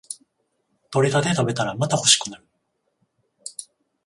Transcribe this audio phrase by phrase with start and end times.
[0.91, 2.47] 採れたて食べたらまた欲しくなる